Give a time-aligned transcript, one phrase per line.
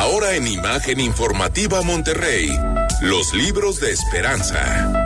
[0.00, 2.48] Ahora en Imagen Informativa Monterrey,
[3.02, 5.04] los libros de esperanza.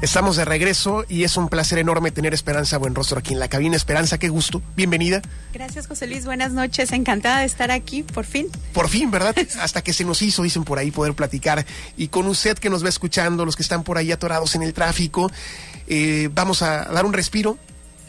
[0.00, 3.76] Estamos de regreso y es un placer enorme tener Esperanza Buenrostro aquí en la cabina.
[3.76, 4.62] Esperanza, qué gusto.
[4.74, 5.20] Bienvenida.
[5.52, 6.24] Gracias, José Luis.
[6.24, 6.90] Buenas noches.
[6.92, 8.46] Encantada de estar aquí, por fin.
[8.72, 9.36] Por fin, ¿verdad?
[9.60, 11.66] Hasta que se nos hizo, dicen por ahí, poder platicar.
[11.98, 14.72] Y con usted que nos va escuchando, los que están por ahí atorados en el
[14.72, 15.30] tráfico,
[15.88, 17.58] eh, vamos a dar un respiro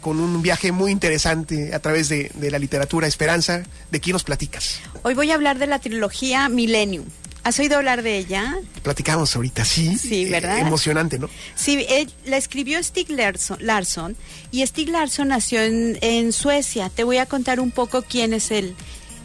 [0.02, 3.08] con un viaje muy interesante a través de, de la literatura.
[3.08, 4.80] Esperanza, ¿de quién nos platicas?
[5.03, 7.05] Hoy voy a hablar de la trilogía Millennium.
[7.44, 8.58] ¿Has oído hablar de ella?
[8.84, 9.98] Platicamos ahorita, sí.
[9.98, 10.58] Sí, ¿verdad?
[10.58, 11.30] Eh, emocionante, ¿no?
[11.55, 14.16] Sí, él, la escribió Stig Larsson, Larsson
[14.52, 16.89] y Stig Larsson nació en, en Suecia.
[16.89, 18.75] Te voy a contar un poco quién es él.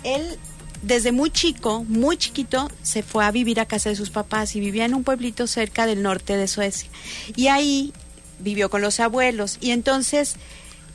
[0.04, 0.38] Él
[0.82, 4.60] desde muy chico, muy chiquito, se fue a vivir a casa de sus papás y
[4.60, 6.88] vivía en un pueblito cerca del norte de Suecia.
[7.36, 7.92] Y ahí
[8.38, 9.58] vivió con los abuelos.
[9.60, 10.36] Y entonces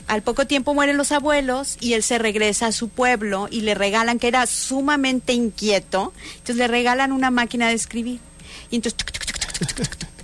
[0.10, 3.76] al poco tiempo mueren los abuelos y él se regresa a su pueblo y le
[3.76, 8.20] regalan, que era sumamente inquieto, entonces le regalan una máquina de escribir.
[8.72, 8.98] Y entonces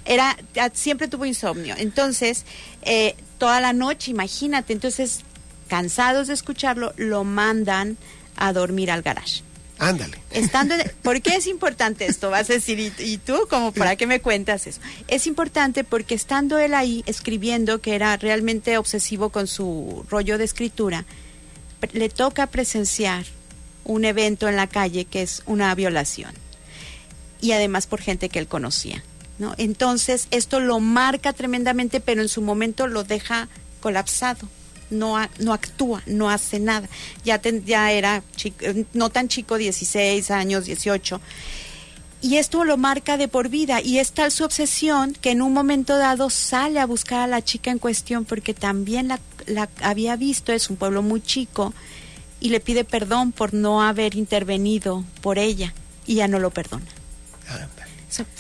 [0.06, 0.36] era
[0.74, 1.76] siempre tuvo insomnio.
[1.78, 2.46] Entonces,
[2.82, 5.20] eh, toda la noche, imagínate, entonces
[5.68, 7.98] cansados de escucharlo, lo mandan
[8.38, 9.44] a dormir al garage.
[9.78, 10.18] Ándale.
[10.32, 12.30] Estando en- ¿Por qué es importante esto?
[12.30, 13.48] Vas a decir, ¿y, tú?
[13.50, 14.80] como ¿Para qué me cuentas eso?
[15.08, 20.46] Es importante porque estando él ahí escribiendo, que era realmente obsesivo con su rollo de
[20.46, 21.06] escritura,
[21.92, 23.26] le toca presenciar
[23.84, 26.32] un evento en la calle que es una violación.
[27.42, 29.04] Y además por gente que él conocía.
[29.38, 29.54] ¿no?
[29.58, 33.50] Entonces, esto lo marca tremendamente, pero en su momento lo deja
[33.82, 34.48] colapsado
[34.90, 36.88] no, no actúa, no hace nada.
[37.24, 41.22] Ya, ya era chico- eh, no tan chico, 16 años, 18.
[42.22, 43.82] Y esto lo marca de por vida.
[43.82, 47.44] Y es tal su obsesión que en un momento dado sale a buscar a la
[47.44, 49.10] chica en cuestión porque también
[49.46, 51.74] la había visto, es un pueblo muy chico,
[52.40, 55.74] y le pide perdón por no haber intervenido por ella.
[56.08, 56.86] Y ya no lo perdona.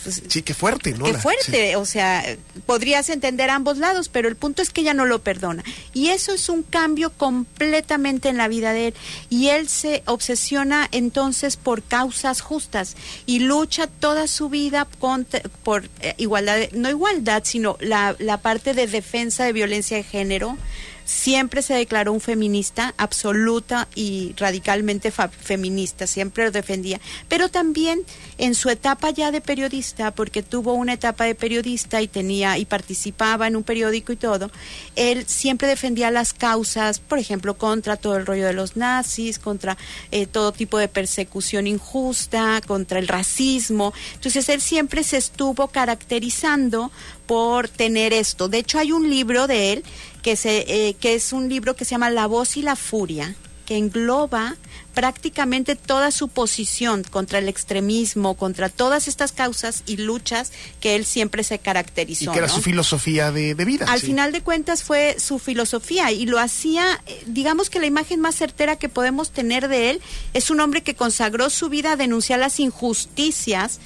[0.03, 1.06] Pues, Sí, qué fuerte, ¿no?
[1.06, 2.24] Qué fuerte, o sea,
[2.66, 5.64] podrías entender ambos lados, pero el punto es que ella no lo perdona.
[5.94, 8.94] Y eso es un cambio completamente en la vida de él.
[9.30, 12.96] Y él se obsesiona entonces por causas justas
[13.26, 18.74] y lucha toda su vida contra- por eh, igualdad, no igualdad, sino la, la parte
[18.74, 20.58] de defensa de violencia de género.
[21.06, 27.00] Siempre se declaró un feminista absoluta y radicalmente feminista, siempre lo defendía.
[27.30, 28.02] Pero también
[28.38, 32.66] en su etapa ya de periodista, porque tuvo una etapa de periodista y tenía y
[32.66, 34.52] participaba en un periódico y todo,
[34.96, 39.78] él siempre defendía las causas, por ejemplo, contra todo el rollo de los nazis, contra
[40.12, 43.94] eh, todo tipo de persecución injusta, contra el racismo.
[44.16, 46.92] Entonces él siempre se estuvo caracterizando
[47.25, 48.47] por tener esto.
[48.47, 49.84] De hecho, hay un libro de él
[50.22, 53.36] que, se, eh, que es un libro que se llama La voz y la furia,
[53.66, 54.56] que engloba
[54.94, 61.03] prácticamente toda su posición contra el extremismo, contra todas estas causas y luchas que él
[61.06, 62.31] siempre se Y caracterizó.
[62.31, 62.53] que era ¿no?
[62.53, 63.85] su filosofía de, de vida.
[63.90, 64.06] Al sí.
[64.08, 68.35] final de cuentas fue su filosofía y lo hacía, eh, digamos que la imagen más
[68.35, 70.02] certera que podemos tener de él
[70.34, 73.80] es un hombre que consagró su vida a denunciar las injusticias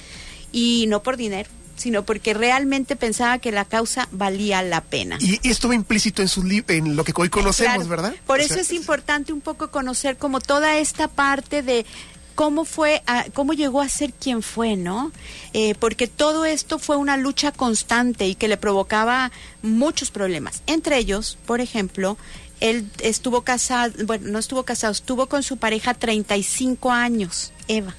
[0.52, 1.48] y no por dinero,
[1.80, 5.16] sino porque realmente pensaba que la causa valía la pena.
[5.20, 8.14] Y esto va implícito en, sus en lo que hoy conocemos, Claro, ¿verdad?
[8.26, 11.86] Por O eso sea, es importante un poco conocer como toda esta parte de
[12.34, 15.10] cómo fue, a- cómo llegó a ser quien fue, ¿no?
[15.52, 19.30] Eh, porque todo esto fue una lucha constante y que le provocaba
[19.62, 20.62] muchos problemas.
[20.66, 22.16] Entre ellos, por ejemplo,
[22.60, 27.94] él estuvo casado, bueno, no estuvo casado, estuvo con su pareja 35 años, Eva.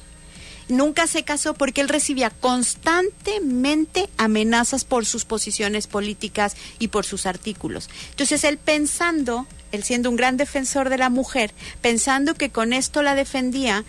[0.72, 7.26] Nunca se casó porque él recibía constantemente amenazas por sus posiciones políticas y por sus
[7.26, 7.90] artículos.
[8.12, 13.02] Entonces él pensando, él siendo un gran defensor de la mujer, pensando que con esto
[13.02, 13.84] la defendía,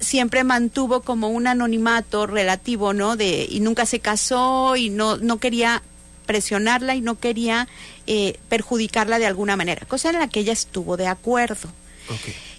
[0.00, 3.16] siempre mantuvo como un anonimato relativo, ¿no?
[3.16, 5.82] De y nunca se casó y no no quería
[6.24, 7.68] presionarla y no quería
[8.06, 11.68] eh, perjudicarla de alguna manera, cosa en la que ella estuvo de acuerdo.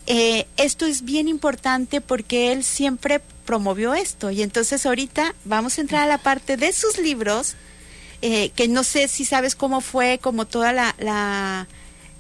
[0.06, 5.82] Eh, esto es bien importante porque él siempre promovió esto y entonces ahorita vamos a
[5.82, 7.56] entrar a la parte de sus libros
[8.22, 11.68] eh, que no sé si sabes cómo fue como toda la, la,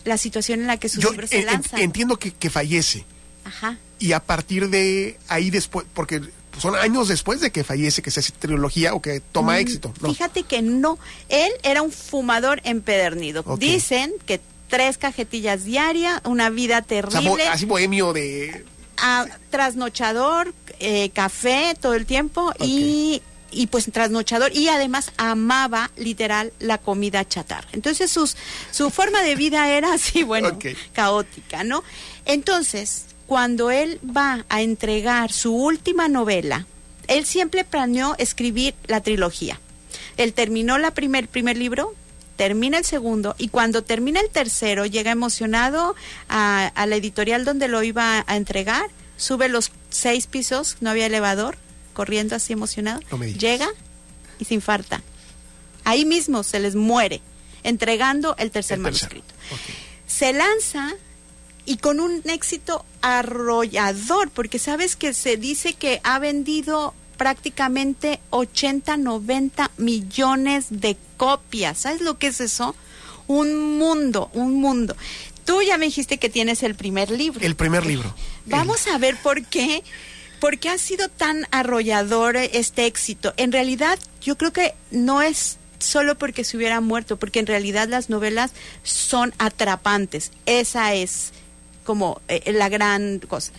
[0.04, 1.80] la situación en la que sus Yo libros se en- lanzan.
[1.81, 3.06] entiendo que, que fallece.
[3.44, 3.77] Ajá.
[4.00, 6.22] Y a partir de ahí después, porque
[6.60, 9.94] son años después de que fallece, que se hace trilogía o que toma Mm, éxito.
[10.01, 10.10] ¿no?
[10.10, 11.00] Fíjate que no.
[11.30, 13.44] Él era un fumador empedernido.
[13.57, 17.30] Dicen que tres cajetillas diarias, una vida O sea, terrible.
[17.30, 18.66] bo- así bohemio de...
[18.98, 23.22] a- trasnochador, eh, café todo el tiempo y
[23.56, 27.68] y pues trasnochador y además amaba literal la comida chatarra.
[27.72, 28.36] Entonces sus,
[28.72, 30.57] su forma de vida era así, bueno,
[30.94, 31.83] caótica, ¿no?
[32.25, 36.68] Entonces, cuando él va a entregar su última novela,
[37.07, 39.60] él siempre planeó escribir la trilogía.
[40.18, 41.94] Él terminó la primer, primer libro,
[42.36, 45.95] termina el segundo y cuando termina el tercero llega emocionado
[46.28, 51.06] a, a la editorial donde lo iba a entregar, sube los seis pisos, no había
[51.07, 51.57] elevador,
[51.94, 53.69] corriendo así emocionado, No llega
[54.39, 55.01] y se infarta.
[55.83, 57.21] Ahí mismo se les muere,
[57.63, 59.33] entregando el tercer El manuscrito
[60.07, 60.94] se lanza
[61.65, 68.97] y con un éxito arrollador, porque sabes que se dice que ha vendido prácticamente 80,
[68.97, 71.80] 90 millones de copias.
[71.80, 72.75] ¿Sabes lo que es eso?
[73.27, 74.95] Un mundo, un mundo.
[75.45, 77.39] Tú ya me dijiste que tienes el primer libro.
[77.45, 78.13] El primer libro.
[78.45, 79.83] Vamos a ver por qué,
[80.39, 83.33] por qué ha sido tan arrollador este éxito.
[83.38, 87.88] En realidad, yo creo que no es solo porque se hubiera muerto, porque en realidad
[87.88, 88.51] las novelas
[88.83, 90.31] son atrapantes.
[90.45, 91.31] Esa es
[91.83, 93.53] como eh, la gran cosa.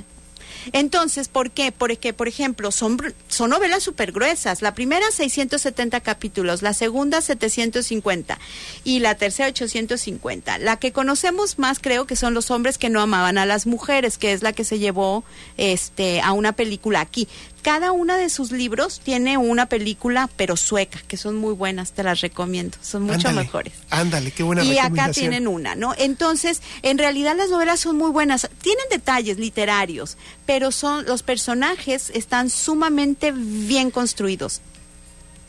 [0.72, 1.72] Entonces, ¿por qué?
[1.72, 2.98] Porque, por ejemplo, son,
[3.28, 4.62] son novelas súper gruesas.
[4.62, 8.38] La primera, 670 capítulos, la segunda, 750
[8.84, 10.58] y la tercera, 850.
[10.58, 14.18] La que conocemos más, creo que son Los hombres que no amaban a las mujeres,
[14.18, 15.24] que es la que se llevó
[15.56, 17.28] este, a una película aquí.
[17.66, 22.04] Cada una de sus libros tiene una película, pero sueca, que son muy buenas, te
[22.04, 22.78] las recomiendo.
[22.80, 25.92] Son mucho Ándale, mejores Ándale, qué buena y acá tienen una, ¿no?
[25.98, 30.16] Entonces, en realidad las novelas son muy buenas, tienen detalles literarios,
[30.46, 34.60] pero son los personajes están sumamente bien construidos.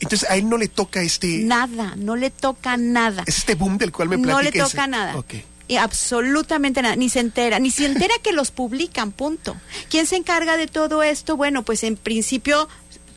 [0.00, 3.22] Entonces a él no le toca este, Nada, no le toca nada.
[3.28, 5.14] es este boom del cual me No le toca nada.
[5.68, 9.54] Y absolutamente nada, ni se entera, ni se entera que los publican, punto.
[9.90, 11.36] ¿Quién se encarga de todo esto?
[11.36, 12.68] Bueno, pues en principio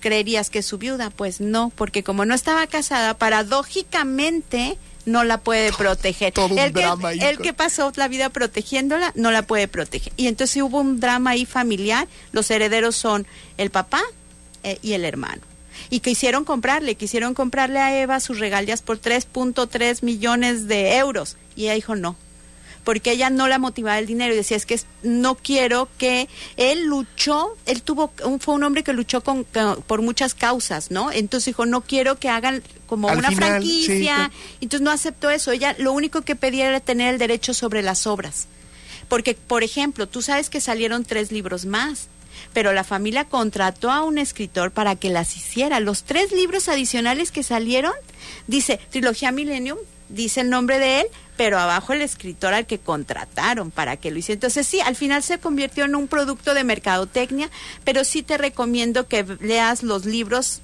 [0.01, 5.38] creerías que es su viuda, pues no, porque como no estaba casada, paradójicamente no la
[5.39, 6.33] puede proteger.
[6.33, 10.12] todo un el que, drama el que pasó la vida protegiéndola no la puede proteger.
[10.18, 13.25] Y entonces hubo un drama ahí familiar, los herederos son
[13.57, 14.01] el papá
[14.63, 15.42] eh, y el hermano.
[15.89, 21.38] Y quisieron comprarle, quisieron comprarle a Eva sus regalías por 3.3 millones de euros.
[21.56, 22.15] Y ella dijo no,
[22.83, 26.83] porque ella no la motivaba el dinero y decía es que no quiero que él
[26.86, 31.12] luchó, él tuvo un, fue un hombre que luchó con, con- por muchas causas, ¿no?
[31.12, 34.57] Entonces dijo no quiero que hagan como Al una final, sí, franquicia, sí.
[34.62, 35.51] entonces no aceptó eso.
[35.51, 38.48] Ella lo único que pedía era tener el derecho sobre las obras,
[39.07, 42.07] porque por ejemplo tú sabes que salieron tres libros más.
[42.54, 45.80] Pero la familia contrató a un escritor para que las hiciera.
[45.80, 47.94] Los tres libros adicionales que salieron,
[48.48, 49.78] dice Trilogía Millennium,
[50.10, 51.07] dice el nombre de él,
[51.42, 54.36] pero abajo el escritor al que contrataron para que lo hiciera.
[54.36, 57.50] Entonces sí, al final se convirtió en un producto de mercadotecnia,
[57.84, 60.62] pero sí te recomiendo que leas los libros.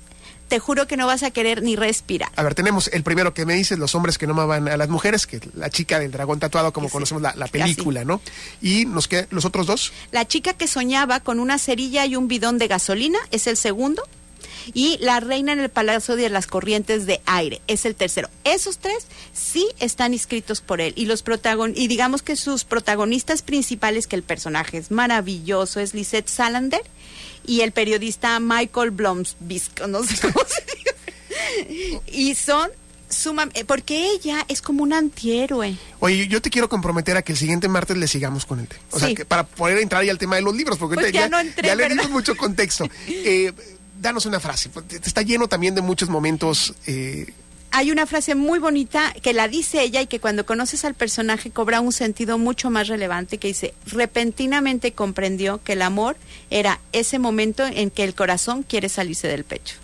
[0.50, 2.30] Te juro que no vas a querer ni respirar.
[2.36, 4.88] A ver, tenemos el primero que me dices, Los hombres que no amaban a las
[4.88, 7.74] mujeres, que la chica del dragón tatuado, como Sí, conocemos la, la casi.
[7.74, 8.22] película, ¿no?
[8.62, 9.92] Y nos quedan los otros dos.
[10.12, 14.04] La chica que soñaba con una cerilla y un bidón de gasolina es el segundo.
[14.74, 18.30] Y La reina en el Palacio de las Corrientes de Aire es el tercero.
[18.44, 20.94] Esos tres sí están inscritos por él.
[20.96, 25.94] Y los protagon y digamos que sus protagonistas principales, que el personaje es maravilloso, es
[25.94, 26.82] Lisette Salander
[27.46, 32.02] y el periodista Michael Blomsbisk, no sé cómo se diga.
[32.08, 32.70] Y son
[33.10, 35.78] suma, eh, porque ella es como un antihéroe.
[36.00, 38.82] Oye, yo te quiero comprometer a que el siguiente martes le sigamos con el tema.
[38.92, 41.20] O sea, que para poder entrar ya al tema de los libros, porque Pues ahorita
[41.20, 42.88] ya no entré, ya le dimos mucho contexto.
[43.08, 43.52] Eh,
[44.00, 44.70] danos una frase.
[45.04, 46.74] Está lleno también de muchos momentos.
[46.86, 47.28] eh,
[47.72, 51.52] hay una frase muy bonita que la dice ella y que cuando conoces al personaje
[51.52, 56.16] cobra un sentido mucho más relevante que dice, repentinamente comprendió que el amor
[56.50, 59.76] era ese momento en que el corazón quiere salirse del pecho.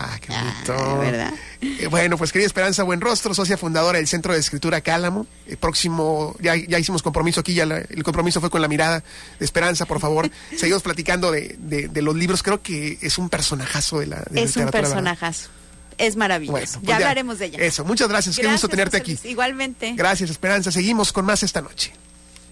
[0.00, 0.98] Ah, qué Ah, bonito.
[1.00, 1.32] ¿verdad?
[1.60, 5.26] Eh, bueno, pues querida Esperanza Buenrostro, socia fundadora del Centro de Escritura Cálamo.
[5.48, 9.02] El próximo, ya, ya hicimos compromiso aquí, ya la- el compromiso fue con la mirada
[9.40, 10.30] de Esperanza, por favor.
[10.56, 12.44] Seguimos platicando de, de- de los libros.
[12.44, 15.48] Creo que es un personajazo de la de es un personajazo.
[15.98, 16.52] Es maravilloso.
[16.52, 17.58] Bueno, pues ya, hablaremos de ella.
[17.60, 18.36] Eso, muchas gracias.
[18.36, 19.28] Qué gusto tenerte José aquí.
[19.28, 19.94] Igualmente.
[19.96, 20.70] Gracias, Esperanza.
[20.70, 21.92] Seguimos con más esta noche.